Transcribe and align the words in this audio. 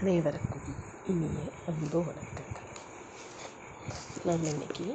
அனைவருக்கும் 0.00 0.64
இனிய 1.06 1.42
அன்பு 1.66 1.98
வணக்கங்கள். 1.98 2.66
நம்ம 4.24 4.48
இன்னைக்கு 4.50 4.86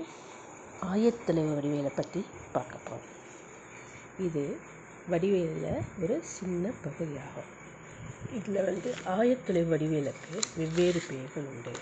ஆயத்தொலைவு 0.81 1.53
வடிவேலை 1.57 1.91
பற்றி 1.95 2.21
பார்க்க 2.51 2.77
போகிறோம் 2.79 3.07
இது 4.17 4.43
வடிவேலில் 5.07 5.65
ஒரு 6.03 6.17
சின்ன 6.33 6.73
பகுதியாகும். 6.83 7.49
இதில் 8.31 8.61
வந்து 8.63 8.91
ஆயத்தொலைவு 9.15 9.71
வடிவேலுக்கு 9.73 10.35
வெவ்வேறு 10.57 11.01
பெயர்கள் 11.09 11.49
உண்டு. 11.53 11.73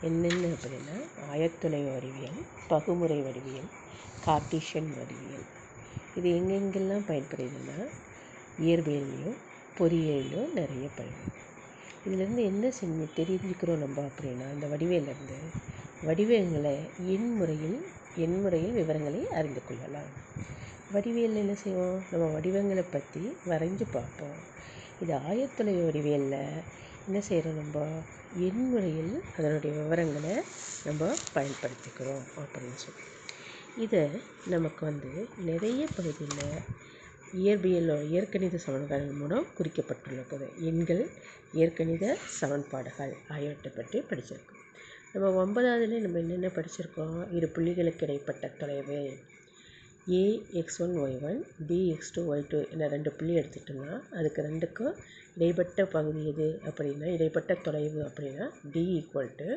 என்னென்ன 0.00 0.52
அப்படின்னா 0.56 0.96
ஆயத்தொலைவு 1.30 1.92
வடிவியல் 1.92 2.40
பகுமுறை 2.68 3.20
வடிவியல் 3.20 3.70
கார்டீஷியன் 4.26 4.92
வடிவியல் 4.98 5.46
இது 6.14 6.28
எங்கெங்கெல்லாம் 6.30 7.08
பயன்படுதுன்னா 7.10 7.78
இயற்பியல்லையும் 8.58 9.38
பொறியியல்லையும் 9.76 10.52
நிறைய 10.52 10.88
பயன்படுது 10.96 11.46
இதுலேருந்து 12.08 12.42
என்ன 12.44 12.72
செஞ்சு 12.80 13.06
தெரிஞ்சுக்கிறோம் 13.16 13.82
நம்ம 13.84 14.08
அப்படின்னா 14.08 14.46
இந்த 14.54 14.66
வடிவேலேருந்து 14.66 15.38
வடிவங்களை 16.02 16.76
எண் 17.06 17.34
முறையில் 17.34 17.78
எண் 18.16 18.40
முறையில் 18.40 18.72
விவரங்களை 18.72 19.28
அறிந்து 19.28 19.60
கொள்ளலாம். 19.64 20.10
வடிவேலில் 20.92 21.42
என்ன 21.42 21.54
செய்வோம்? 21.54 22.02
நம்ம 22.10 22.26
வடிவங்களை 22.26 22.84
பற்றி 22.90 23.36
வரைஞ்சு 23.48 23.84
பார்ப்போம். 23.92 24.38
இது 25.02 25.14
ஆயத்தொலை 25.14 25.74
வடிவேலில் 25.74 26.62
என்ன 27.06 27.20
செய்கிறோம் 27.20 27.56
நம்ம? 27.56 27.86
எண் 28.36 28.68
முறையில் 28.70 29.22
அதனுடைய 29.38 29.82
விவரங்களை 29.82 30.34
நம்ம 30.84 31.14
பயன்படுத்திக்கிறோம் 31.34 32.24
அப்படின்னு 32.40 32.80
சொல்லி. 32.84 33.04
இதை 33.76 34.08
நமக்கு 34.46 34.84
வந்து 34.86 35.28
நிறைய 35.44 35.86
பகுதியில் 35.96 36.60
இயற்பியலோ 37.34 37.96
இயற்கணித 38.10 38.58
சமன்பாடுகள் 38.66 39.18
மூலம் 39.20 39.46
குறிக்கப்பட்டுள்ளது. 39.58 40.46
எண்கள் 40.60 41.02
இயற்கணித 41.52 42.04
சமன்பாடுகள் 42.40 43.12
ஆகியவற்றை 43.28 43.72
பற்றி 43.76 43.98
படிச்சிருக்கோம். 44.10 44.62
நம்ம 45.12 45.28
ஒன்பதாவதுலேயே 45.44 46.00
நம்ம 46.00 46.18
என்னென்ன 46.18 46.50
படிச்சிருக்கோம்? 46.56 47.18
இரு 47.36 47.48
புள்ளிகளுக்கு 47.56 48.04
இடைப்பட்ட 48.06 48.48
தொலைவு. 48.60 49.00
A 50.12 50.24
x 50.52 50.82
one 50.82 50.94
y 50.96 51.16
one 51.22 51.40
B 51.66 51.78
x 51.94 52.12
two 52.14 52.20
y 52.32 52.44
two 52.48 52.58
என 52.74 52.86
ரெண்டு 52.88 53.10
புள்ளி 53.10 53.32
எடுத்துட்டோம்னா 53.40 53.96
அதுக்கு 54.10 54.42
ரெண்டுக்கும் 54.42 54.94
இடைப்பட்ட 55.34 55.84
பகுதி 55.86 56.22
எது 56.24 56.46
அப்படின்னா 56.68 57.08
இடைப்பட்ட 57.16 57.54
தொலைவு 57.54 58.00
அப்படின்னா 58.02 58.46
d 58.72 58.84
equal 58.98 59.34
to 59.36 59.48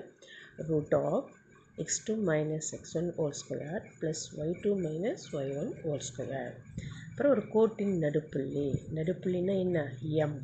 root 0.69 0.93
of 0.93 1.29
x 1.75 2.03
two 2.03 2.15
minus 2.15 2.71
x 2.73 2.95
one 2.97 3.09
whole 3.17 3.37
square 3.41 3.83
plus 4.01 4.23
y 4.39 4.53
two 4.61 4.73
minus 4.79 5.23
y 5.39 5.53
one 5.57 5.71
whole 5.83 6.03
square 6.09 6.53
அப்புறம் 7.11 7.33
ஒரு 7.33 7.43
கோட்டின் 7.53 7.95
நடுப்புள்ளி. 8.03 8.65
நடுப்புள்ளின்னா 8.97 9.55
என்ன? 9.63 9.79
M 10.23 10.37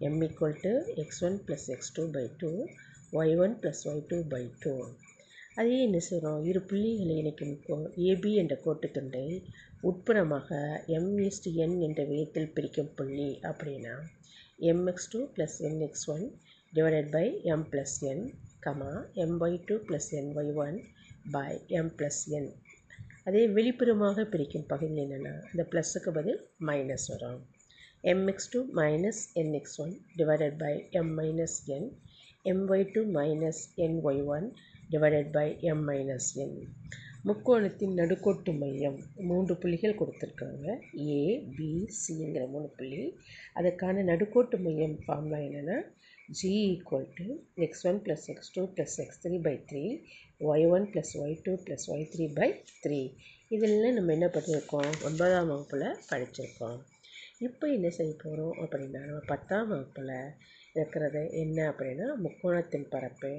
M 0.00 0.18
equal 0.26 0.56
to 0.62 0.72
x 1.02 1.20
one 1.26 1.36
plus 1.46 1.66
x 1.74 1.92
two 1.96 2.02
by 2.14 2.24
two 2.40 2.50
y 3.12 3.34
one 3.36 3.54
plus 3.60 3.82
y 3.90 4.02
two 4.10 4.18
by 4.32 4.42
two 4.62 4.72
அதே 5.54 5.76
என்ன 5.86 5.98
செய்கிறோம் 6.08 6.40
இரு 6.44 6.60
புள்ளிகளை 6.70 7.14
இணைக்கும் 7.18 7.54
கோ 7.66 7.76
ஏபி 8.08 8.32
என்ற 8.42 8.54
கோட்டுத்துண்டை 8.64 9.24
உட்புறமாக 9.82 10.50
எம் 10.96 11.12
இஸ்ட் 11.26 11.48
என் 11.64 11.76
என்ற 11.80 12.00
விதத்தில் 12.10 12.52
பிரிக்கும் 12.52 12.92
புள்ளி 12.98 13.30
அப்படின்னா 13.48 13.94
m x 14.70 15.10
two 15.12 15.20
plus 15.36 15.58
n 15.68 15.80
x 15.88 16.06
one 16.14 16.26
divided 16.72 17.10
by 17.10 17.26
m 17.52 17.66
plus 17.72 17.96
n 18.10 18.24
comma 18.60 18.92
m 19.24 19.38
y 19.40 19.58
two 19.68 19.76
plus 19.88 20.10
n 20.20 20.32
y 20.36 20.52
one 20.66 20.78
by 21.32 21.48
m 21.78 21.92
plus 21.98 22.22
n 22.38 22.50
அதே 23.26 23.40
வெளிப்புறமாக 23.56 24.24
பிரிக்கும் 24.32 24.66
பகுதி 24.66 24.94
என்னென்னா 25.02 25.32
இந்த 25.50 25.62
ப்ளஸ்ஸுக்கு 25.70 26.10
பதில் 26.18 26.38
மைனஸ் 26.68 27.06
வரும். 27.12 27.40
M x 28.12 28.50
two 28.52 28.60
minus 28.78 29.20
n 29.40 29.52
x 29.58 29.78
one 29.84 29.92
divided 30.18 30.56
by 30.62 30.72
m 31.00 31.12
minus 31.18 31.58
n 31.76 31.88
m 32.52 32.64
y 32.68 32.84
two 32.92 33.02
minus 33.18 33.62
n 33.86 33.98
y 34.10 34.22
one 34.36 34.46
divided 34.90 35.30
by 35.36 35.46
m 35.72 35.84
minus 35.88 36.30
n 36.44 36.56
முக்கோணத்தின் 37.28 37.94
நடுக்கோட்டு 38.00 38.52
மையம் 38.60 38.98
மூன்று 39.28 39.54
புள்ளிகள் 39.56 39.98
கொடுத்துருக்காங்க. 40.00 40.66
ஏ 41.08 41.22
பி 41.56 41.70
சிங்கிற 42.02 42.44
மூணு 42.48 42.68
புள்ளி. 42.76 43.02
அதுக்கான 43.54 44.04
நடுக்கோட்டு 44.10 44.58
மையம் 44.58 44.96
ஃபார்முலா 45.04 45.40
என்னென்னா 45.48 45.78
G 46.38 46.52
equal 46.70 47.08
to 47.18 47.26
x 47.66 47.84
one 47.86 47.98
plus 48.04 48.26
x 48.32 48.52
two 48.52 48.62
plus 48.74 48.96
x 49.04 49.20
three 49.22 49.40
by 49.42 49.54
three 49.70 49.82
y 50.50 50.66
one 50.68 50.86
plus 50.92 51.12
y 51.22 51.36
two 51.42 51.52
plus 51.66 51.86
y 51.94 52.06
three 52.12 52.26
by 52.32 52.48
three 52.84 53.00
இதெல்லாம் 53.48 53.94
நம்ம 53.94 54.12
என்ன 54.12 54.26
பண்ணியிருக்கோம்? 54.26 54.90
ஒன்பதாம் 55.04 55.48
வகுப்பில் 55.48 55.86
படிச்சிருக்கோம். 56.10 56.78
இப்போ 57.38 57.66
என்ன 57.68 57.88
செய்ய 57.90 58.12
போகிறோம் 58.22 58.56
அப்படின்னா 58.62 59.00
நம்ம 59.06 59.22
பத்தாம் 59.26 59.68
வகுப்பில் 59.68 60.14
இருக்கிறது 60.72 61.22
என்ன 61.42 61.58
அப்படின்னா 61.70 62.06
முக்கோணத்தின் 62.24 62.88
பரப்பு. 62.88 63.32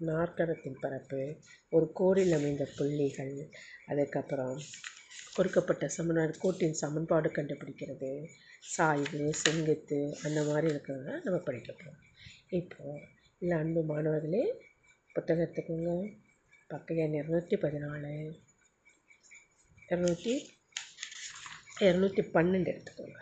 நாற்கரத்தின் 0.00 0.76
பரப்பு 0.80 1.36
ஒரு 1.70 1.92
கோடில் 1.92 2.32
அமைந்த 2.32 2.68
புள்ளிகள் 2.76 3.50
அதுக்கப்புறம் 3.86 4.60
கொடுக்கப்பட்ட 5.34 5.88
சமன்பாடு 5.88 6.38
கோட்டின் 6.38 6.72
சமன்பாடு 6.72 7.30
கண்டுபிடிக்கிறது. 7.30 8.26
சாய்வு 8.60 9.34
செங்குத்து 9.34 10.16
அந்த 10.24 10.44
மாதிரி 10.44 10.74
இருக்கிறத 10.74 11.22
நம்ம 11.22 11.38
படிக்க 11.38 11.72
போகிறோம் 11.72 11.98
இப்போது 12.48 13.00
இல்லை 13.38 13.58
அன்பு 13.58 13.82
மாணவர்களே 13.84 14.64
புத்தகம் 15.12 15.44
எடுத்துக்கோங்க. 15.44 16.20
பக்கம் 16.68 16.96
எண் 16.96 17.12
இரநூத்தி 17.12 17.56
பதினாலு. 17.64 18.14
இரநூத்தி 19.88 20.34
இரநூத்தி 21.80 22.22
பன்னெண்டு 22.34 22.70
எடுத்துக்கோங்க. 22.76 23.20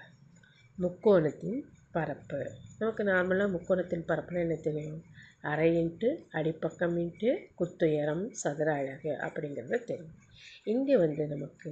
முக்கோணத்தின் 0.78 1.60
பரப்பு. 1.90 2.52
நமக்கு 2.78 3.04
நார்மலாக 3.04 3.54
முக்கோணத்தின் 3.56 4.08
பரப்புனால் 4.08 4.40
என்ன 4.40 4.54
தெரியும்? 4.54 5.02
அரை 5.50 5.68
இன்ட்டு 5.80 6.08
அடிப்பக்கம் 6.38 6.96
இன்ட்டு 7.02 7.30
குத்துயரம் 7.58 8.24
சதுர 8.42 8.68
அழகு 8.80 9.10
அப்படிங்கிறது 9.26 9.78
தெரியும். 9.90 10.14
இங்கே 10.72 10.94
வந்து 11.02 11.24
நமக்கு 11.32 11.70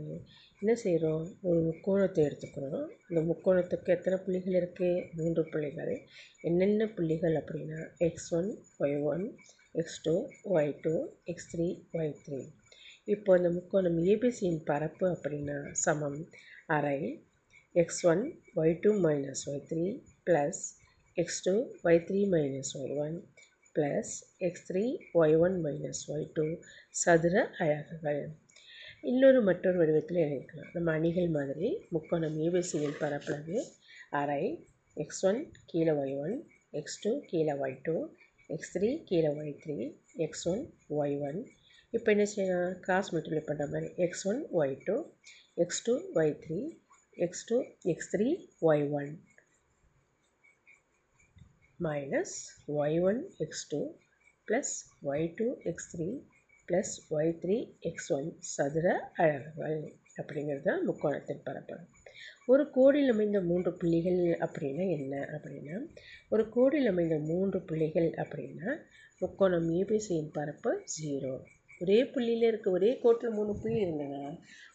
என்ன 0.61 0.73
செய்கிறோம் 0.83 1.25
ஒரு 1.49 1.61
முக்கோணத்தை 1.69 2.21
எடுத்துக்கிறோம். 2.29 2.85
இந்த 3.09 3.21
முக்கோணத்துக்கு 3.31 3.89
எத்தனை 3.97 4.17
புள்ளிகள் 4.25 4.59
இருக்குது 4.61 5.03
மூன்று 5.19 5.43
புள்ளிகள். 5.53 5.95
என்னென்ன 6.49 6.87
புள்ளிகள் 6.97 7.37
அப்படின்னா 7.41 7.81
x 8.09 8.31
one 8.39 8.51
y 8.85 8.97
one 9.12 9.25
x 9.81 10.01
two 10.06 10.15
y 10.56 10.73
two 10.85 10.95
x 11.33 11.51
three 11.53 11.69
y 11.99 12.15
three 12.27 12.41
இப்போ 13.15 13.31
இந்த 13.39 13.49
முக்கோணம் 13.56 13.99
ஏபிசியின் 14.12 14.61
பரப்பு 14.71 15.06
அப்படின்னா 15.15 15.59
சமம். 15.85 16.21
அரை 16.77 16.99
x 17.83 18.03
one 18.12 18.23
y 18.61 18.75
two 18.85 18.91
minus 19.06 19.45
y 19.51 19.65
three 19.71 19.85
plus 20.29 20.62
x 21.17 21.43
two 21.47 21.55
y 21.89 22.01
three 22.09 22.21
minus 22.35 22.73
y 22.81 22.95
one 23.06 23.17
plus 23.77 24.12
x 24.49 24.67
three 24.69 24.85
y 25.21 25.37
one 25.47 25.57
minus 25.65 26.03
y 26.15 26.27
two 26.37 26.47
சதுர 27.03 27.35
அழகுகள். 27.62 28.23
இன்னொரு 29.11 29.41
மற்றொரு 29.49 29.79
வடிவத்தில் 29.81 30.21
எழுதிக்கலாம். 30.25 30.71
நம்ம 30.77 30.93
அணிகள் 30.99 31.31
மாதிரி 31.39 31.71
முக்கோணம் 31.95 32.37
ஏபிசியின் 32.47 32.99
பரப்பளவு 33.03 33.59
அரை 34.21 34.45
எக்ஸ் 34.97 35.25
ஒன் 35.31 35.41
கீழே 35.73 35.95
ஒய் 36.03 36.15
ஒன் 36.25 36.37
எக்ஸ் 36.81 37.01
டூ 37.05 37.12
கீழே 37.31 37.55
ஒய் 37.65 37.77
டூ 37.89 37.97
எக்ஸ் 38.51 38.73
த்ரீ 38.75 38.89
கீழே 39.11 39.31
y 39.41 39.53
three 39.65 39.77
x 40.27 40.47
one 40.53 40.62
y 41.01 41.17
one 41.29 41.39
இப்போ 41.93 42.09
என்ன 42.15 42.25
செய்யலாம்? 42.33 42.73
கிராஸ் 42.85 43.11
மல்டிப்ளை 43.15 43.43
பண்ணுற 43.49 43.67
மாதிரி 43.73 43.89
x 44.06 44.25
one 44.31 44.41
y 44.61 44.75
two 44.87 44.97
x 45.65 45.83
two 45.87 45.95
y 46.21 46.33
three 46.45 46.59
x 47.27 47.45
two 47.51 47.56
x 47.93 48.11
three 48.15 48.29
y 48.71 48.85
one 49.01 49.11
minus 51.81 52.35
y 52.77 52.99
one 53.01 53.21
x 53.39 53.67
two 53.69 53.81
plus 54.49 54.73
y 55.03 55.27
two 55.37 55.47
x 55.65 55.89
three 55.93 56.07
plus 56.69 56.93
y 57.11 57.33
three 57.43 57.57
x 57.81 58.11
one 58.12 58.29
சதுர 58.55 58.87
அழகுகள் 59.15 59.79
அப்படிங்கிறது 60.17 60.62
தான் 60.62 60.83
முக்கோணத்தின் 60.89 61.43
பரப்பளவு. 61.45 61.87
ஒரு 62.47 62.71
கோடியில் 62.71 63.09
அமைந்த 63.09 63.41
மூன்று 63.41 63.71
புள்ளிகள் 63.73 64.21
அப்படின்னா 64.47 64.85
என்ன 64.99 65.15
அப்படின்னா 65.37 65.77
ஒரு 66.29 66.49
கோடியில் 66.49 66.87
அமைந்த 66.87 67.19
மூன்று 67.31 67.61
புள்ளிகள் 67.61 68.11
அப்படின்னா 68.25 68.71
முக்கோணம் 69.21 69.69
ஏபிசியின் 69.81 70.32
பரப்பு 70.32 70.73
ஜீரோ 70.94 71.35
ஒரே 71.81 72.05
புள்ளியில் 72.05 72.49
இருக்க 72.49 72.71
ஒரே 72.71 72.99
கோட்டில் 72.99 73.31
மூணு 73.31 73.53
புள்ளி 73.61 73.79
இருந்ததுன்னா 73.85 74.25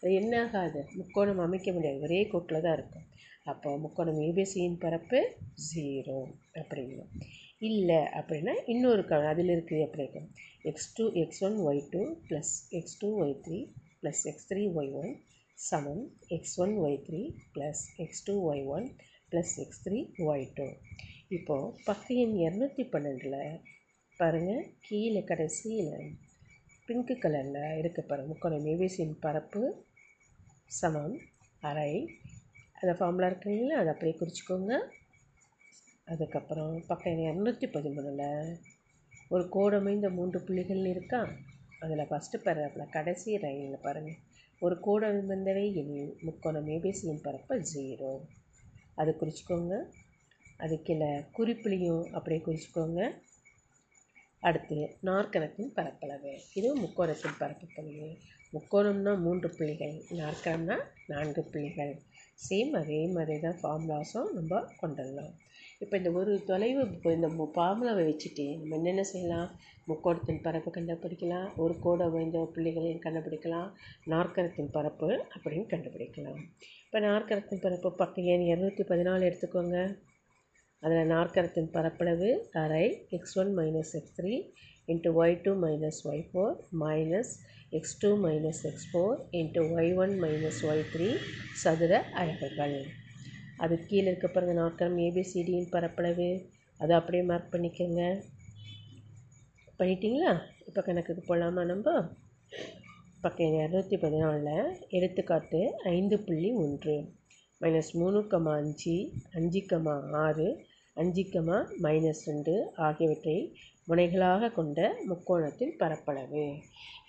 அது 0.00 0.10
என்ன 0.14 0.34
ஆகாது? 0.42 0.80
முக்கோணம் 0.94 1.38
அமைக்க 1.38 1.72
முடியாது 1.72 2.00
ஒரே 2.00 2.26
கோட்டில் 2.26 2.60
தான் 2.60 2.76
இருக்கும். 2.78 3.06
அப்போ 3.46 3.78
முக்கோணம் 3.78 4.20
ஏபிசியின் 4.20 4.78
பரப்பு 4.78 5.20
ஜீரோ 5.66 6.18
அப்படிங்கும் 6.54 7.12
இல்லை 7.58 8.00
அப்படின்னா 8.18 8.52
இன்னொரு 8.66 9.04
க 9.04 9.16
அதில் 9.28 9.48
இருக்குது 9.48 9.80
எப்படி 9.80 10.04
இருக்கும் 10.04 10.28
x 10.62 10.94
two 10.94 11.12
x 11.22 11.44
one 11.44 11.56
y 11.68 11.80
two 11.90 12.02
plus 12.28 12.52
x 12.70 12.98
two 12.98 13.08
y 13.22 13.34
three 13.46 13.58
plus 14.02 14.22
x 14.24 14.48
three 14.50 14.62
y 14.74 14.92
one 14.92 15.10
சமம். 15.58 16.02
X 16.28 16.60
one 16.60 16.74
y 16.78 16.98
three 17.06 17.22
plus 17.54 17.82
x 17.96 18.24
two 18.24 18.52
y 18.52 18.64
one 18.66 18.86
plus 19.32 19.54
x 19.64 19.82
three 19.86 19.98
y 20.18 20.46
two 20.54 20.68
இப்போது 21.28 21.74
பக்க 21.84 22.14
எண் 22.14 22.36
இரநூத்தி 22.36 22.84
பன்னெண்டில் 22.94 23.40
பாருங்கள் 24.16 24.64
கீழே 24.80 25.24
கடைசியில் 25.24 25.94
பிங்க்கு 26.88 27.16
கலரில் 27.18 27.78
இருக்க 27.78 28.00
பாருங்கள் 28.02 28.32
முக்கோணம் 28.32 28.66
ஏபிசியின் 28.66 29.14
பரப்பு 29.20 29.62
சமம். 30.66 31.18
அரை 31.60 31.92
அந்த 32.80 32.94
ஃபார்முலா 32.98 33.26
இருக்கிறீங்களா 33.26 33.78
அதை 33.82 33.92
அப்படியே 33.92 34.18
குறிச்சிக்கோங்க. 34.18 34.80
அதுக்கப்புறம் 36.04 36.84
பக்கம் 36.86 37.18
இரநூத்தி 37.18 37.66
பதிமூணில் 37.66 38.56
ஒரு 39.28 39.48
கோடமைந்த 39.52 40.10
மூன்று 40.10 40.40
புள்ளிகள் 40.40 40.86
இருக்கா? 40.86 41.28
அதில் 41.80 42.08
ஃபஸ்ட்டு 42.10 42.40
பேராகிராஃபில் 42.44 42.90
கடைசி 42.90 43.38
ரயிலில் 43.38 43.82
பாருங்கள் 43.82 44.16
ஒரு 44.60 44.74
கோடமைந்தவை 44.74 45.74
எனில் 45.74 46.16
முக்கோணம் 46.20 46.68
ஏபிசியின் 46.68 47.22
பரப்பு 47.22 47.62
ஜீரோ 47.74 48.20
அது 48.94 49.16
குறிச்சிக்கோங்க. 49.20 49.74
அது 50.56 50.82
கீழே 50.82 51.06
குறிப்புலையும் 51.06 52.10
அப்படியே 52.10 52.42
குறிச்சிக்கோங்க. 52.44 53.22
அடுத்து 54.40 54.96
நாற்கணத்தின் 55.02 55.74
பரப்பளவு. 55.74 56.40
இதுவும் 56.54 56.82
முக்கோணத்தின் 56.84 57.38
பரப்பளவு 57.38 58.16
முக்கோணம்னா 58.52 59.20
மூன்று 59.20 59.50
புள்ளிகள். 59.50 60.02
நாற்கரம்னா 60.10 60.78
நான்கு 61.06 61.42
புள்ளிகள். 61.42 62.00
சேம் 62.46 62.72
அதே 62.80 63.00
மாதிரி 63.14 63.34
தான் 63.46 63.58
ஃபார்முலாஸும் 63.62 64.28
நம்ம 64.38 64.60
கொண்டுடலாம். 64.82 65.32
இப்போ 65.82 65.94
இந்த 66.00 66.10
ஒரு 66.20 66.32
தொலைவு 66.48 66.80
இப்போ 66.94 67.10
இந்த 67.16 67.28
ஃபார்முலாவை 67.56 68.02
வச்சுட்டு 68.08 68.46
நம்ம 68.60 68.76
என்னென்ன 68.78 69.02
செய்யலாம்? 69.12 69.50
முக்கோணத்தின் 69.88 70.42
பரப்பு 70.46 70.70
கண்டுபிடிக்கலாம் 70.74 71.46
ஒரு 71.62 71.74
கோடை 71.84 72.04
அமைந்த 72.08 72.38
புள்ளிகளையும் 72.54 73.04
கண்டுபிடிக்கலாம் 73.06 73.68
நாற்கரத்தின் 74.12 74.70
பரப்பு 74.76 75.08
அப்படின்னு 75.34 75.66
கண்டுபிடிக்கலாம். 75.72 76.40
இப்போ 76.86 77.00
நாற்கரத்தின் 77.06 77.64
பரப்பு 77.64 77.90
பக்கம் 78.02 78.28
ஏன் 78.34 78.46
இரநூத்தி 78.50 78.84
பதினாலு 78.92 79.28
எடுத்துக்கோங்க? 79.30 79.78
அதில் 80.82 81.06
நாற்கரத்தின் 81.06 81.70
பரப்பளவு 81.70 82.48
அரை 82.52 83.06
x 83.08 83.38
one 83.38 83.58
minus 83.58 83.92
x 83.92 84.14
three 84.20 84.34
into 84.86 85.10
y 85.20 85.40
two 85.42 85.52
minus 85.64 85.98
y 86.04 86.22
four 86.32 86.54
minus 86.80 87.32
x 87.70 87.98
two 87.98 88.26
minus 88.26 88.62
x 88.62 88.86
four 88.92 89.18
into 89.30 89.60
y 89.76 89.94
one 89.96 90.22
minus 90.22 90.60
y 90.62 90.84
three 90.92 91.16
சதுர 91.52 92.00
அலகுகள். 92.12 92.84
அது 93.56 93.86
கீழே 93.86 94.06
இருக்க 94.06 94.28
பாருங்க 94.28 94.54
நாற்கரம் 94.60 94.98
ஏபிசிடியின் 94.98 95.70
பரப்பளவு. 95.70 96.48
அதை 96.78 96.96
அப்படியே 96.96 97.22
மார்க் 97.22 97.52
பண்ணிக்கோங்க. 97.52 98.22
பண்ணிட்டீங்களா? 99.78 100.40
இப்போ 100.66 100.82
கணக்குக்கு 100.82 101.22
போகலாமா 101.26 101.64
நம்ம? 101.64 102.08
பக்கம் 103.20 103.46
இரநூத்தி 103.46 103.96
பதினாலில் 104.00 104.78
எடுத்துக்காட்டு 104.88 105.60
ஐந்து 105.84 106.18
புள்ளி 106.20 106.50
ஒன்று 106.52 107.04
மைனஸ் 107.60 107.92
மூணு 107.92 108.20
கமா 108.20 108.52
அஞ்சு 108.56 109.10
அஞ்சு 109.32 109.60
கமா 109.60 110.10
ஆறு 110.12 110.68
அஞ்சு 111.00 111.22
கமா 111.32 111.58
மைனஸ் 111.84 112.22
ரெண்டு 112.30 112.54
ஆகியவற்றை 112.86 113.36
முனைகளாக 113.90 114.50
கொண்ட 114.56 114.80
முக்கோணத்தின் 115.10 115.72
பரப்பளவு. 115.80 116.44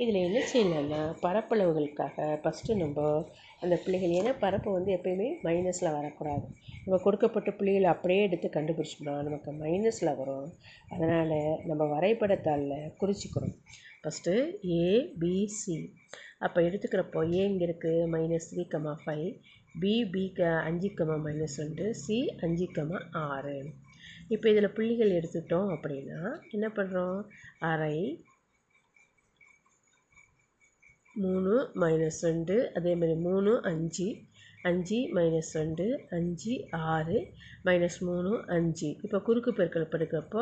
இதில் 0.02 0.20
என்ன 0.28 0.40
செய்யலாம்னா 0.52 1.02
பரப்பளவுகளுக்காக 1.26 2.28
ஃபஸ்ட்டு 2.44 2.78
நம்ம 2.82 3.08
அந்த 3.64 3.76
புள்ளிகள் 3.84 4.16
ஏன்னா 4.20 4.34
பரப்பு 4.44 4.70
வந்து 4.78 4.92
எப்பயுமே 4.98 5.28
மைனஸில் 5.48 5.96
வரக்கூடாது. 5.98 6.46
நம்ம 6.86 7.00
கொடுக்கப்பட்ட 7.06 7.50
புள்ளிகள் 7.58 7.92
அப்படியே 7.94 8.22
எடுத்து 8.28 8.50
கண்டுபிடிச்சோம்னா 8.56 9.16
நமக்கு 9.28 9.52
மைனஸில் 9.64 10.18
வரும். 10.22 10.48
அதனால் 10.94 11.38
நம்ம 11.72 11.84
வரைபடத்தாளில் 11.96 12.92
குறிச்சிக்கிறோம். 13.02 13.56
ஃபஸ்ட்டு 14.04 14.34
ஏபிசி 14.82 15.78
அப்போ 16.46 16.60
எடுத்துக்கிறப்போ 16.68 17.20
ஏ 17.38 17.42
இங்கே 17.50 17.66
இருக்குது 17.68 18.08
minus 18.14 18.50
three 18.52 18.64
comma 18.74 18.94
five 19.04 19.28
B 19.82 19.94
B 20.14 20.24
க 20.38 20.48
அஞ்சு 20.70 20.90
கமா 21.00 21.16
மைனஸ் 21.26 21.60
ரெண்டு. 21.64 21.86
சி 22.04 22.18
அஞ்சு 22.46 22.66
கமா 22.78 22.98
ஆறு. 23.28 23.58
இப்போ 24.34 24.48
இதில் 24.50 24.76
புள்ளிகள் 24.76 25.16
எடுத்துட்டோம் 25.18 25.70
அப்படின்னா 25.76 26.20
என்ன 26.50 26.68
பண்ணுறோம்? 26.76 27.18
அரை 27.70 27.96
மூணு 31.24 31.54
மைனஸ் 31.82 32.20
ரெண்டு 32.28 32.56
அதேமாதிரி 32.74 33.16
மூணு 33.28 33.52
அஞ்சு. 33.72 34.08
அஞ்சு 34.70 34.98
மைனஸ் 35.18 35.52
ரெண்டு 35.60 35.86
அஞ்சு 36.18 36.54
ஆறு 36.94 37.18
மைனஸ் 37.68 37.98
மூணு 38.08 38.32
அஞ்சு. 38.56 38.90
இப்போ 39.06 39.18
குறுக்கு 39.28 39.52
பெருக்கல் 39.60 39.88
பெருக்கப்போ 39.94 40.42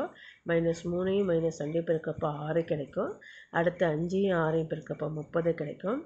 மைனஸ் 0.50 0.81
மூணையும் 0.92 1.30
மைனஸ் 1.31 1.60
ரெண்டையும் 1.62 1.88
பெருக்கப்போ 1.89 2.30
ஆறு 2.48 2.62
கிடைக்கும். 2.71 3.13
அடுத்து 3.60 3.86
அஞ்சையும் 3.94 4.38
ஆறையும் 4.44 4.71
பெருக்கப்போ 4.74 5.07
முப்பது 5.19 5.54
கிடைக்கும். 5.62 6.00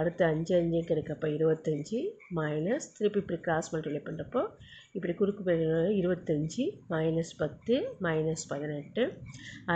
அடுத்து 0.00 0.24
அஞ்சு 0.32 0.52
அஞ்சையும் 0.60 0.88
கிடைக்கப்போ 0.90 1.28
இருபத்தஞ்சி 1.36 2.00
மைனஸ் 2.40 2.90
திருப்பி 2.98 3.22
இப்படி 3.24 3.40
கிராஸ் 3.46 3.70
மல்டிப்ளை 3.74 4.02
பண்ணுறப்போ 4.08 4.42
இப்படி 4.96 5.14
குறுக்கு 5.20 5.42
பெருக்கல் 5.48 5.96
இருபத்தஞ்சி 6.00 6.64
மைனஸ் 6.94 7.34
பத்து 7.42 7.74
மைனஸ் 8.06 8.46
பதினெட்டு. 8.52 9.04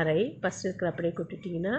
அரை 0.01 0.21
ஃபஸ்ட் 0.41 0.67
இருக்கிற 0.69 0.91
அப்படியே 0.93 1.15
கூட்டிட்டிங்கன்னா 1.21 1.77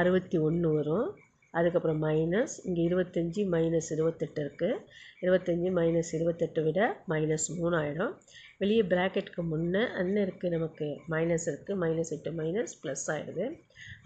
அறுபத்தி 0.00 0.36
ஒன்று 0.48 0.68
வரும். 0.78 1.08
அதுக்கப்புறம் 1.54 2.00
மைனஸ் 2.06 2.54
இங்கே 2.66 2.82
இருபத்தஞ்சி 2.88 3.42
மைனஸ் 3.54 3.90
இருபத்தெட்டு 3.96 4.40
இருக்குது 4.44 4.76
இருபத்தஞ்சி 5.22 5.68
மைனஸ் 5.78 6.10
இருபத்தெட்டு 6.18 6.62
விட 6.66 6.80
மைனஸ் 7.12 7.46
மூணு 7.58 7.76
ஆகிடும் 7.80 8.14
வெளியே 8.58 8.82
ப்ராக்கெட்டுக்கு 8.90 9.42
முன்னே 9.52 9.82
அன்ன 10.00 10.16
இருக்குது 10.24 10.52
நமக்கு? 10.54 10.88
மைனஸ் 11.12 11.46
இருக்குது 11.50 11.78
மைனஸ் 11.82 12.12
எட்டு 12.16 12.30
மைனஸ் 12.40 12.74
ப்ளஸ் 12.82 13.06
ஆகிடுது 13.14 13.46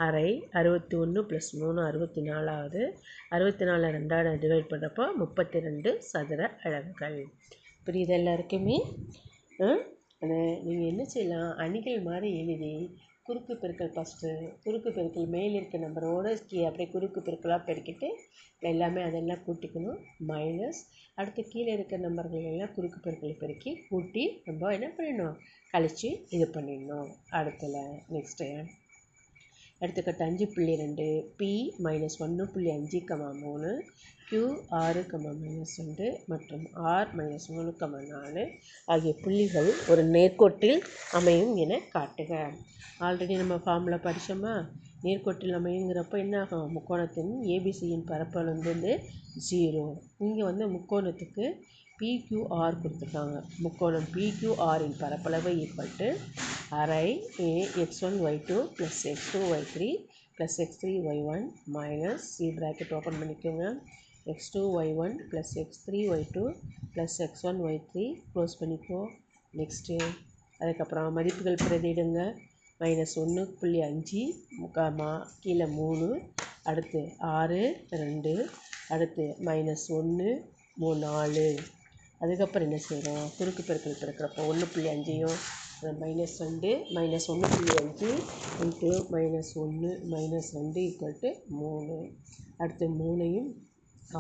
அரை 0.07 0.29
அறுபத்தி 0.53 0.97
ஒன்று 0.97 1.21
ப்ளஸ் 1.31 1.51
மூணு 1.61 1.81
அறுபத்தி 1.89 2.23
நாலாவது 2.29 2.83
அறுபத்தி 3.31 3.65
நாலு 3.65 3.91
ரெண்டாவது 3.97 4.33
டிவைட் 4.45 4.71
பண்ணுறப்போ 4.73 5.07
முப்பத்தி 5.23 5.61
ரெண்டு 5.61 5.93
சதுர 6.11 6.41
அழகுகள் 6.65 7.19
புரியுது 7.87 8.15
எல்லாருக்குமே? 8.19 8.79
அதை 10.23 10.39
நீங்கள் 10.65 10.91
என்ன 10.93 11.03
செய்யலாம்? 11.07 11.51
அணிகள் 11.65 12.01
மாதிரி 12.09 12.31
எழுதி 12.41 12.73
குறுக்கு 13.29 13.55
பெருக்கல் 13.63 13.91
ஃபஸ்ட்டு 13.95 14.29
குறுக்கு 14.65 14.91
பெருக்கல் 14.91 15.27
மேல் 15.33 15.55
இருக்க 15.55 15.79
நம்பரோட 15.79 16.29
கீ 16.51 16.59
அப்படியே 16.65 16.89
குறுக்கு 16.93 17.21
பெருக்கலாக 17.21 17.61
பெருக்கிட்டு 17.67 18.09
எல்லாமே 18.71 19.01
அதெல்லாம் 19.09 19.43
கூட்டிக்கணும். 19.47 19.99
மைனஸ் 20.29 20.81
அடுத்து 21.15 21.43
கீழே 21.51 21.73
இருக்க 21.73 21.97
நம்பர்கள் 21.97 22.49
எல்லாம் 22.53 22.73
குறுக்கு 22.77 22.99
பெருக்கல் 23.05 23.41
பெருக்கி 23.43 23.73
கூட்டி 23.89 24.25
நம்ம 24.45 24.73
என்ன 24.77 24.89
பண்ணிடணும்? 24.97 25.37
கழித்து 25.73 26.11
இது 26.37 26.47
பண்ணிடணும். 26.55 27.09
அடுத்தில் 27.41 27.79
நெக்ஸ்ட்டு 28.17 28.49
எடுத்துக்கிட்ட 29.81 30.23
அஞ்சு 30.29 30.47
புள்ளி 30.55 30.73
ரெண்டு 30.83 31.05
பி 31.41 31.51
மைனஸ் 31.85 32.17
ஒன்று 32.25 32.45
புள்ளி 32.53 32.71
அஞ்சு 32.77 33.01
கமா 33.11 33.29
மூணு 33.43 33.71
க்யூ 34.29 34.43
ஆறு 34.81 35.03
கமா 35.11 35.31
மைனஸ் 35.43 35.75
ரெண்டு 35.81 36.07
மற்றும் 36.27 36.65
ஆர் 36.93 37.13
மைனஸ் 37.19 37.47
மூணு 37.55 37.71
கமா 37.83 38.01
நாலு 38.11 38.43
ஆகிய 38.95 39.13
புள்ளிகள் 39.23 39.71
ஒரு 39.93 40.03
நேர்கோட்டில் 40.17 40.79
அமையும் 41.19 41.55
என 41.65 41.79
காட்டுக. 41.95 42.33
ஆல்ரெடி 43.07 43.35
நம்ம 43.43 43.57
ஃபார்மில் 43.65 44.05
படித்தோமா 44.07 44.55
நேர்கோட்டில் 45.05 45.57
அமையுங்கிறப்போ 45.59 46.17
என்ன 46.25 46.37
ஆகும் 46.43 46.73
முக்கோணத்தின் 46.77 47.33
ஏபிசியின் 47.55 48.07
பரப்பளவு 48.11 48.63
வந்து 48.71 48.93
ஜீரோ. 49.49 49.85
இங்கே 50.25 50.43
வந்து 50.51 50.65
முக்கோணத்துக்கு 50.75 51.45
பிக்யூஆர் 52.01 52.79
கொடுத்துருக்காங்க. 52.83 53.37
முக்கோணம் 53.65 54.09
பிக்யூஆரின் 54.15 54.97
பரப்பளவு 55.03 55.51
ஈக்குவல் 55.63 55.95
டு 56.01 56.09
அரை 56.81 57.07
A 57.47 57.53
x 57.85 58.03
one 58.09 58.17
y 58.27 58.41
two 58.49 58.59
plus 58.77 59.01
x 59.13 59.29
two 59.33 59.41
y 59.53 59.65
three 59.75 59.89
plus 60.37 60.59
x 60.65 60.81
three 60.83 60.93
y 61.11 61.23
one 61.35 61.45
minus 61.77 62.27
C 62.35 62.49
bracket 62.59 62.93
open 62.99 63.19
பண்ணிக்கோங்க. 63.21 63.65
X 64.33 64.51
two 64.55 64.63
y 64.81 64.93
one 65.05 65.15
plus 65.31 65.53
x 65.63 65.81
three 65.87 66.01
y 66.15 66.27
two 66.35 66.45
plus 66.95 67.17
x 67.27 67.45
one 67.51 67.59
y 67.69 67.81
three 67.93 68.05
close 68.33 68.55
பண்ணிக்கோ. 68.61 69.01
Next 69.61 69.97
அதுக்கப்புறம் 70.61 71.09
மதிப்புகள் 71.19 71.63
பிரதிடுங்க 71.65 72.21
minus 72.83 73.15
ஒன்று 73.23 73.43
புள்ளி 73.61 73.81
அஞ்சு 73.89 74.23
முக்காமா 74.61 75.11
கீழே 75.43 75.67
மூணு 75.79 76.09
அடுத்து 76.71 77.01
ஆறு 77.39 77.63
ரெண்டு 78.03 78.33
அடுத்து 78.95 79.25
மைனஸ் 79.49 79.87
ஒன்று 79.99 80.29
மூணு 80.83 80.99
நாலு. 81.07 81.49
அதுக்கப்புறம் 82.21 82.67
என்ன 82.69 82.79
செய்கிறோம் 82.87 83.27
குறுக்கு 83.37 83.63
பெருக்கல் 83.63 83.99
பெருக்கிறப்போ 84.01 84.47
ஒன்று 84.51 84.67
புள்ளி 84.73 84.89
அஞ்சையும் 84.93 85.37
மைனஸ் 86.03 86.37
ரெண்டு 86.45 86.71
மைனஸ் 86.97 87.27
ஒன்று 87.33 87.49
புள்ளி 87.53 87.75
அஞ்சு 87.83 88.09
இன்ட்டு 88.65 88.91
மைனஸ் 89.15 89.53
ஒன்று 89.65 89.91
மைனஸ் 90.13 90.49
ரெண்டு 90.57 90.81
ஈக்குவல் 90.87 91.21
டு 91.21 91.31
மூணு. 91.59 91.99
அடுத்து 92.57 92.87
மூணையும் 93.01 93.51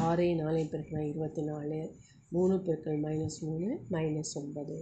ஆறையும் 0.04 0.40
நாலையும் 0.42 0.70
பெருக்கினா 0.72 1.02
இருபத்தி 1.10 1.42
நாலு. 1.42 1.80
மூணு 2.28 2.54
பெருக்கல் 2.66 3.00
மைனஸ் 3.06 3.38
மூணு 3.48 3.68
மைனஸ் 3.96 4.32
ஒன்பது. 4.42 4.78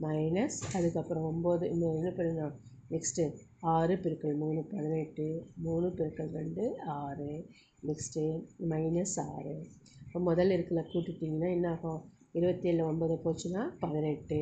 மைனஸ் 0.00 0.58
அதுக்கப்புறம் 0.76 1.26
ஒம்பது 1.32 1.64
இன்னும் 1.74 1.96
என்ன 1.98 2.12
பண்ணணும் 2.18 2.54
நெக்ஸ்ட்டு 2.94 3.24
ஆறு 3.74 3.94
பெருக்கல் 4.04 4.38
மூணு 4.44 4.62
பதினெட்டு. 4.72 5.26
மூணு 5.66 5.88
பெருக்கல் 5.98 6.32
ரெண்டு 6.40 6.64
ஆறு. 7.00 7.30
நெக்ஸ்ட்டு 7.88 8.22
மைனஸ் 8.72 9.18
ஆறு. 9.34 9.54
இப்போ 10.06 10.20
முதல்ல 10.30 10.56
இருக்கல 10.56 10.80
கூட்டிட்டிங்கன்னா 10.92 11.50
என்ன 11.58 11.68
ஆகும் 11.74 12.00
இருபத்தேழு 12.38 12.82
ஒம்பது 12.92 13.14
போச்சுன்னா 13.24 13.62
பதினெட்டு. 13.80 14.38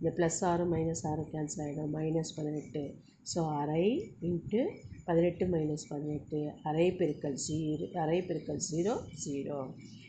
இந்த 0.00 0.10
ப்ளஸ் 0.16 0.40
ஆறு 0.40 0.64
மைனஸ் 0.72 1.02
ஆறு 1.02 1.22
கேன்சல் 1.32 1.62
ஆகிடும் 1.64 1.94
மைனஸ் 1.94 2.32
பதினெட்டு. 2.36 2.82
ஸோ 3.34 3.40
அரை 3.60 3.84
இன்ட்டு 4.22 4.60
பதினெட்டு 5.04 5.46
மைனஸ் 5.46 5.86
பதினெட்டு. 5.88 6.40
அரை 6.62 6.86
பெருக்கல் 6.92 7.38
ஜீரோ 7.46 7.86
அரை 8.04 8.18
பெருக்கல் 8.20 8.60
ஜீரோ 8.70 8.94
ஜீரோ. 9.24 9.58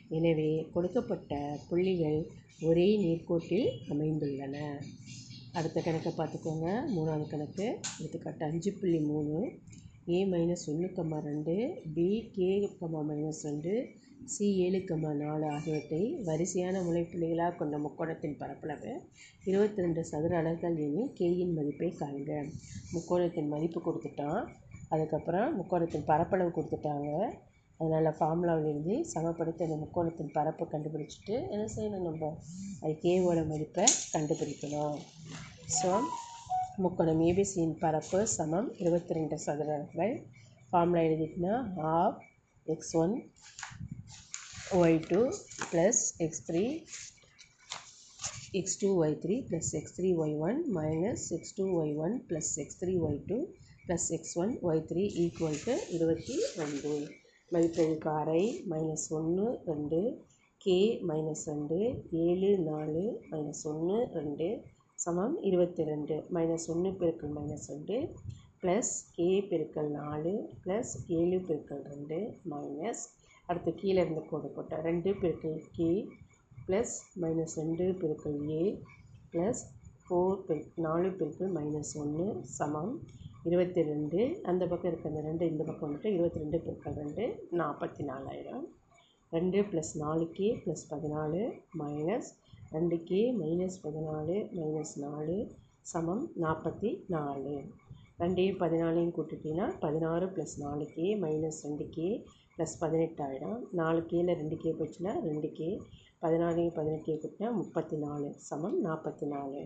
எனவே 0.09 0.49
கொடுக்கப்பட்ட 0.73 1.59
புள்ளிகள் 1.69 2.19
ஒரே 2.61 2.87
நேர்கோட்டில் 3.05 3.69
அமைந்துள்ளன. 3.89 4.57
அடுத்த 5.53 5.81
கணக்கை 5.81 6.11
பார்த்துக்கோங்க. 6.17 6.67
மூணாவது 6.95 7.27
கணக்கு. 7.29 7.67
எடுத்துக்காட்டு 7.99 8.45
அஞ்சு 8.45 8.73
புள்ளி 8.73 8.99
மூணு. 8.99 9.37
ஏ 10.13 10.19
மைனஸ் 10.31 10.63
ஒன்று 10.71 10.87
கம்மா 10.97 11.17
ரெண்டு 11.27 11.55
பி 11.95 12.07
கே 12.35 12.47
கம்மா 12.79 13.01
மைனஸ் 13.09 13.41
ரெண்டு 13.47 13.73
சி 14.33 14.47
ஏழு 14.65 14.79
கம்மா 14.89 15.11
நாலு 15.19 15.45
ஆகியவற்றை 15.55 15.99
வரிசையான 16.27 16.81
முளைப்புள்ளிகளாக 16.87 17.55
கொண்ட 17.59 17.77
முக்கோணத்தின் 17.85 18.35
பரப்பளவு 18.41 18.91
இருபத்தி 19.49 19.83
ரெண்டு 19.85 20.01
சதுர 20.09 20.35
அலகுகள் 20.39 20.77
எனில் 20.85 21.13
கேயின் 21.19 21.53
மதிப்பை 21.57 21.89
காண்க. 22.01 22.31
முக்கோணத்தின் 22.93 23.51
மதிப்பு 23.53 23.79
கொடுத்துட்டான். 23.87 24.41
அதுக்கப்புறம் 24.93 25.49
முக்கோணத்தின் 25.59 26.07
பரப்பளவு 26.11 26.51
கொடுத்துட்டாங்க. 26.57 27.11
அதனால் 27.79 28.17
ஃபார்முலாவிலிருந்து 28.17 28.95
சமப்படுத்தி 29.13 29.63
அந்த 29.67 29.77
முக்கோணத்தின் 29.83 30.33
பரப்பை 30.37 30.67
கண்டுபிடிச்சிட்டு 30.73 31.35
என்ன 31.53 31.63
செய்யணும் 31.75 32.07
நம்ம? 32.09 32.33
அது 32.83 32.93
கேவோட 33.05 33.39
மதிப்பை 33.53 33.85
கண்டுபிடிக்கணும். 34.15 34.97
ஸோ 35.79 35.91
முக்கோணம் 36.79 37.21
ஏபிசியின் 37.21 37.73
பரப்பு 37.79 38.19
சமம் 38.33 38.67
இருபத்தி 38.77 39.13
ரெண்டு 39.13 39.37
சதுரங்கள். 39.45 40.13
Formula 40.69 41.01
எழுதிட்டுனா 41.07 41.55
half 41.93 42.19
x 42.65 42.93
one 42.95 43.13
y 44.79 44.99
two 45.09 45.21
plus 45.71 46.01
x 46.25 46.43
three 46.49 46.63
x 48.59 48.77
two 48.83 48.89
y 49.03 49.17
three 49.23 49.37
plus 49.49 49.71
x 49.79 49.95
three 49.97 50.15
y 50.23 50.35
one 50.47 50.59
minus 50.79 51.25
x 51.37 51.55
two 51.59 51.65
y 51.81 51.93
one 52.05 52.25
plus 52.29 52.53
x 52.63 52.79
three 52.83 52.95
y 53.07 53.19
two 53.31 53.39
plus 53.87 54.07
x 54.17 54.37
one 54.43 54.53
y 54.69 54.83
three 54.91 55.05
equal 55.25 55.59
to 55.65 55.75
இருபத்தி 55.97 56.37
ரெண்டு. 56.61 56.93
மதிப்பெழுக்கு 57.51 58.09
அரை 58.09 58.43
minus 58.73 59.07
ஒன்று 59.19 59.61
ரெண்டு. 59.65 60.01
K 60.57 60.99
minus 61.09 61.45
ரெண்டு. 61.45 61.79
ஏழு 62.11 62.57
நாலு 62.69 63.05
minus 63.31 63.63
ஒன்று 63.71 63.97
ரெண்டு. 64.19 64.49
சமம். 65.03 65.35
இருபத்தி 65.49 65.83
ரெண்டு 65.89 66.15
மைனஸ் 66.35 66.65
ஒன்று 66.71 66.89
பெருக்கல் 66.99 67.33
மைனஸ் 67.37 67.67
ரெண்டு 67.71 67.95
ப்ளஸ் 68.61 68.91
கே 69.15 69.27
பெருக்கல் 69.51 69.89
நாலு 69.99 70.33
ப்ளஸ் 70.63 70.91
ஏழு 71.19 71.37
பெருக்கல் 71.47 71.83
ரெண்டு 71.93 72.17
மைனஸ் 72.53 73.03
அடுத்து 73.49 73.71
கீழே 73.79 73.99
இருந்த 74.03 74.21
கோடு 74.31 74.49
போட்டேன் 74.55 74.83
ரெண்டு 74.89 75.11
பெருக்கல் 75.21 75.57
கே 75.77 75.89
ப்ளஸ் 76.67 76.93
மைனஸ் 77.23 77.55
ரெண்டு 77.61 77.85
பெருக்கல் 78.01 78.37
ஏ 78.57 78.61
ப்ளஸ் 79.31 79.61
ஃபோர் 80.03 80.37
பெரு 80.49 80.63
நாலு 80.87 81.09
பெருக்கல் 81.19 81.51
மைனஸ் 81.57 81.93
ஒன்று 82.03 82.27
சமம். 82.57 82.93
இருபத்தி 83.49 83.81
ரெண்டு 83.91 84.19
அந்த 84.49 84.63
பக்கம் 84.71 84.89
இருக்க 84.91 85.11
அந்த 85.11 85.23
ரெண்டு 85.29 85.43
இந்த 85.51 85.63
பக்கம் 85.69 85.87
வந்துட்டு 85.87 86.13
இருபத்தி 86.15 86.41
ரெண்டு 86.43 86.59
பெருக்கல் 86.65 86.99
ரெண்டு 87.01 87.23
நாற்பத்தி 87.61 88.03
நாலாயிரம். 88.11 88.63
ரெண்டு 89.31 89.59
ப்ளஸ் 89.71 89.93
நாலு 90.03 90.25
கே 90.37 90.47
ப்ளஸ் 90.63 90.85
பதினாலு 90.93 91.41
மைனஸ் 91.81 92.29
ரெண்டு 92.71 92.97
கே 93.09 93.21
மைனஸ் 93.39 93.77
பதினாலு 93.85 94.35
மைனஸ் 94.57 94.93
நாலு 95.05 95.37
சமம் 95.91 96.23
நாற்பத்தி 96.43 96.89
நாலு. 97.15 97.55
ரெண்டையும் 98.21 98.59
பதினாலையும் 98.61 99.15
கூட்டிட்டீங்கன்னா 99.17 99.67
பதினாறு 99.83 100.25
ப்ளஸ் 100.35 100.55
நாலு 100.63 100.85
கே 100.95 101.07
மைனஸ் 101.23 101.59
ரெண்டு 101.67 101.85
கே 101.95 102.07
ப்ளஸ் 102.55 102.75
பதினெட்டாயிரம் 102.83 103.59
நாலு 103.79 104.01
கேல 104.11 104.35
ரெண்டு 104.41 104.57
கே 104.63 104.71
போச்சுன்னா 104.79 105.13
ரெண்டு 105.29 105.49
கே 105.59 105.69
பதினாலையும் 106.23 106.75
பதினெட்டு 106.79 107.13
கூட்டினா 107.21 107.51
முப்பத்தி 107.61 107.97
நாலு 108.05 108.27
சமம் 108.49 108.77
நாற்பத்தி 108.87 109.27
நாலு. 109.35 109.61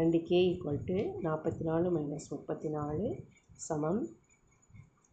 ரெண்டு 0.00 0.18
கே 0.28 0.38
ஈக்குவல் 0.50 0.82
டு 0.90 0.98
நாற்பத்தி 1.26 1.64
நாலு 1.70 1.88
மைனஸ் 1.96 2.28
முப்பத்தி 2.34 2.70
நாலு 2.78 3.06
சமம் 3.68 4.02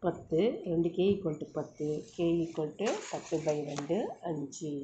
பத்து. 0.02 0.40
ரெண்டு 0.72 0.90
கே 0.96 1.04
ஈக்குவல் 1.12 1.40
டு 1.42 1.46
பத்து. 1.58 1.86
கே 2.16 2.26
ஈக்குவல் 2.42 2.76
டு 2.80 2.88
பத்து 3.12 3.36
பை 3.46 3.56
ரெண்டு 3.70 3.96
அஞ்சு. 4.30 4.74